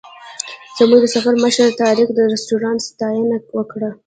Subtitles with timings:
[0.77, 3.89] زموږ د سفر مشر طارق د رسټورانټ ستاینه وکړه.